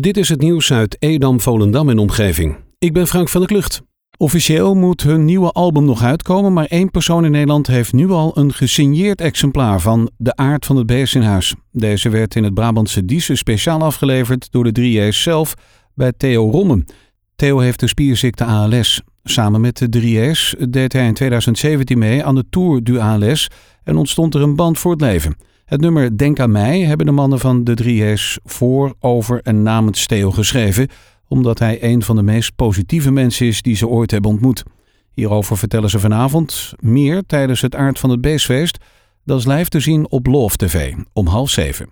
[0.00, 2.56] Dit is het nieuws uit Edam, Volendam en omgeving.
[2.78, 3.82] Ik ben Frank van der Klucht.
[4.16, 8.38] Officieel moet hun nieuwe album nog uitkomen, maar één persoon in Nederland heeft nu al
[8.38, 11.54] een gesigneerd exemplaar van De Aard van het Beest in huis.
[11.72, 15.54] Deze werd in het Brabantse Diesen speciaal afgeleverd door de 3J's zelf
[15.94, 16.84] bij Theo Rommen.
[17.36, 19.02] Theo heeft de spierziekte ALS.
[19.22, 23.48] Samen met de 3J's deed hij in 2017 mee aan de Tour du ALS
[23.84, 25.36] en ontstond er een band voor het leven.
[25.72, 30.06] Het nummer Denk aan mij hebben de mannen van de 3J's voor, over en namens
[30.06, 30.88] Theo geschreven,
[31.28, 34.62] omdat hij een van de meest positieve mensen is die ze ooit hebben ontmoet.
[35.10, 38.78] Hierover vertellen ze vanavond meer tijdens het Aard van het Beestfeest.
[39.24, 41.88] Dat is live te zien op Love TV om half zeven.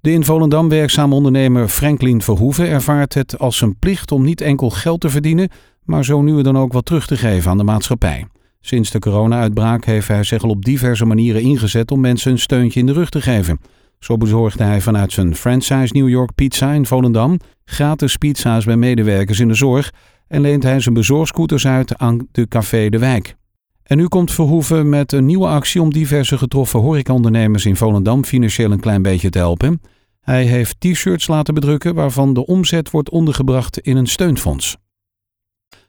[0.00, 4.70] De in Volendam werkzame ondernemer Franklin Verhoeven ervaart het als zijn plicht om niet enkel
[4.70, 5.48] geld te verdienen,
[5.84, 8.26] maar zo nu en dan ook wat terug te geven aan de maatschappij.
[8.60, 12.80] Sinds de corona-uitbraak heeft hij zich al op diverse manieren ingezet om mensen een steuntje
[12.80, 13.58] in de rug te geven.
[13.98, 19.40] Zo bezorgde hij vanuit zijn franchise New York Pizza in Volendam gratis pizza's bij medewerkers
[19.40, 19.92] in de zorg
[20.28, 23.36] en leent hij zijn bezorgscooters uit aan de Café de Wijk.
[23.82, 28.72] En nu komt Verhoeven met een nieuwe actie om diverse getroffen horecaondernemers in Volendam financieel
[28.72, 29.80] een klein beetje te helpen.
[30.20, 34.76] Hij heeft t-shirts laten bedrukken waarvan de omzet wordt ondergebracht in een steunfonds.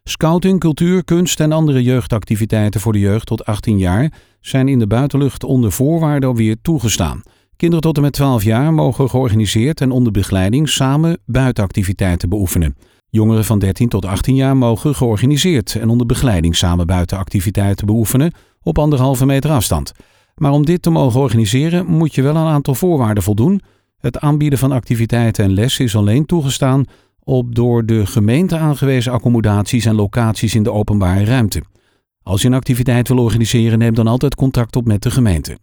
[0.09, 4.87] Scouting, cultuur, kunst en andere jeugdactiviteiten voor de jeugd tot 18 jaar zijn in de
[4.87, 7.21] buitenlucht onder voorwaarden weer toegestaan.
[7.55, 12.75] Kinderen tot en met 12 jaar mogen georganiseerd en onder begeleiding samen buitenactiviteiten beoefenen.
[13.09, 18.79] Jongeren van 13 tot 18 jaar mogen georganiseerd en onder begeleiding samen buitenactiviteiten beoefenen op
[18.79, 19.91] anderhalve meter afstand.
[20.35, 23.61] Maar om dit te mogen organiseren moet je wel een aantal voorwaarden voldoen.
[23.97, 26.85] Het aanbieden van activiteiten en lessen is alleen toegestaan
[27.27, 31.61] op door de gemeente aangewezen accommodaties en locaties in de openbare ruimte.
[32.23, 35.57] Als je een activiteit wil organiseren, neem dan altijd contact op met de gemeente.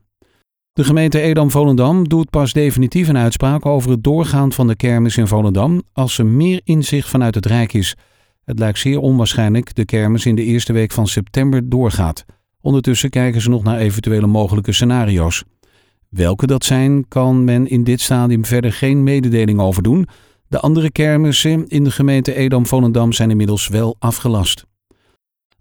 [0.73, 5.27] De gemeente Edam-Volendam doet pas definitief een uitspraak over het doorgaan van de kermis in
[5.27, 7.97] Volendam als er meer inzicht vanuit het Rijk is.
[8.45, 12.25] Het lijkt zeer onwaarschijnlijk de kermis in de eerste week van september doorgaat.
[12.61, 15.45] Ondertussen kijken ze nog naar eventuele mogelijke scenario's.
[16.09, 20.07] Welke dat zijn, kan men in dit stadium verder geen mededeling over doen.
[20.49, 24.65] De andere kermissen in de gemeente Edam-Volendam zijn inmiddels wel afgelast.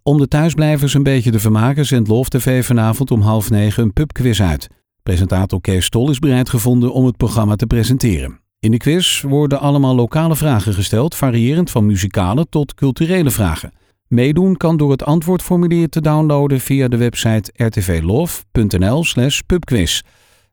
[0.03, 3.93] Om de thuisblijvers een beetje te vermaken zendt Love TV vanavond om half negen een
[3.93, 4.67] pubquiz uit.
[5.03, 8.39] Presentator Kees Stol is bereid gevonden om het programma te presenteren.
[8.59, 13.73] In de quiz worden allemaal lokale vragen gesteld, variërend van muzikale tot culturele vragen.
[14.07, 20.01] Meedoen kan door het antwoordformulier te downloaden via de website rtvlove.nl/slash pubquiz.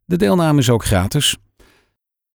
[0.05, 1.37] De deelname is ook gratis.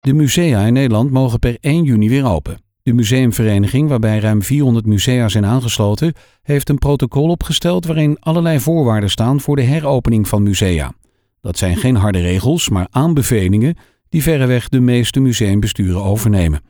[0.05, 2.57] De musea in Nederland mogen per 1 juni weer open.
[2.83, 9.09] De museumvereniging, waarbij ruim 400 musea zijn aangesloten, heeft een protocol opgesteld waarin allerlei voorwaarden
[9.09, 10.93] staan voor de heropening van musea.
[11.41, 13.75] Dat zijn geen harde regels, maar aanbevelingen
[14.09, 16.61] die verreweg de meeste museumbesturen overnemen.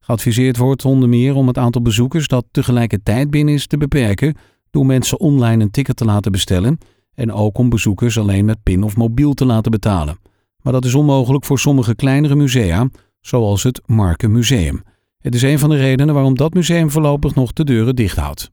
[0.00, 4.34] Geadviseerd wordt onder meer om het aantal bezoekers dat tegelijkertijd binnen is te beperken
[4.70, 6.78] door mensen online een ticket te laten bestellen
[7.14, 10.32] en ook om bezoekers alleen met pin of mobiel te laten betalen.
[10.64, 12.88] Maar dat is onmogelijk voor sommige kleinere musea,
[13.20, 14.82] zoals het Markenmuseum.
[15.18, 18.50] Het is een van de redenen waarom dat museum voorlopig nog de deuren dicht houdt.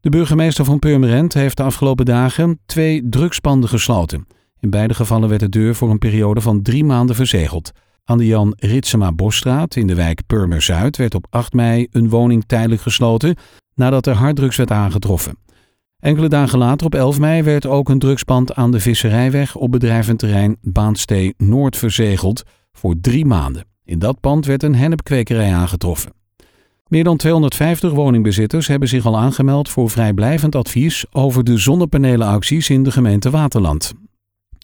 [0.00, 4.26] De burgemeester van Purmerend heeft de afgelopen dagen twee drugspanden gesloten.
[4.58, 7.70] In beide gevallen werd de deur voor een periode van drie maanden verzegeld.
[8.04, 12.08] Aan de Jan Ritsema Bosstraat in de wijk Purmer Zuid werd op 8 mei een
[12.08, 13.36] woning tijdelijk gesloten
[13.74, 15.38] nadat er harddrugs werd aangetroffen.
[16.00, 20.56] Enkele dagen later, op 11 mei, werd ook een drugspand aan de Visserijweg op bedrijventerrein
[20.62, 23.64] Baanstee Noord verzegeld voor drie maanden.
[23.84, 26.12] In dat pand werd een hennepkwekerij aangetroffen.
[26.86, 32.82] Meer dan 250 woningbezitters hebben zich al aangemeld voor vrijblijvend advies over de zonnepanelenacties in
[32.82, 33.92] de gemeente Waterland.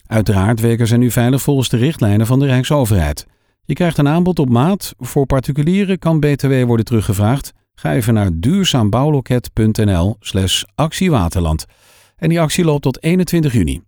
[0.07, 3.25] Uiteraard werken zij nu veilig volgens de richtlijnen van de Rijksoverheid.
[3.63, 4.93] Je krijgt een aanbod op maat.
[4.97, 7.53] Voor particulieren kan BTW worden teruggevraagd.
[7.79, 11.65] Ga even naar duurzaambouwloket.nl slash actiewaterland.
[12.15, 13.81] En die actie loopt tot 21 juni.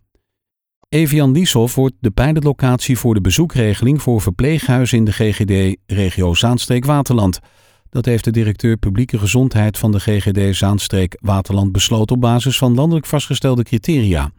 [0.88, 7.40] Evian Lieshoff wordt de pilotlocatie voor de bezoekregeling voor verpleeghuizen in de GGD regio Zaanstreek-Waterland.
[7.88, 13.06] Dat heeft de directeur publieke gezondheid van de GGD Zaanstreek-Waterland besloten op basis van landelijk
[13.06, 14.30] vastgestelde criteria.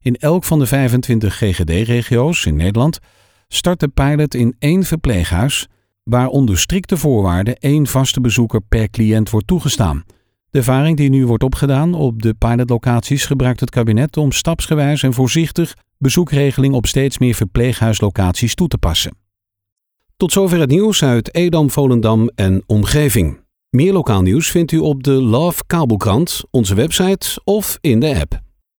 [0.00, 2.98] In elk van de 25 GGD-regio's in Nederland
[3.48, 5.68] start de pilot in één verpleeghuis,
[6.04, 10.04] waar onder strikte voorwaarden één vaste bezoeker per cliënt wordt toegestaan.
[10.50, 15.12] De ervaring die nu wordt opgedaan op de pilotlocaties gebruikt het kabinet om stapsgewijs en
[15.12, 19.16] voorzichtig bezoekregeling op steeds meer verpleeghuislocaties toe te passen.
[20.16, 23.40] Tot zover het nieuws uit Edam, Volendam en omgeving.
[23.70, 28.43] Meer lokaal nieuws vindt u op de Love Kabelkrant, onze website of in de app.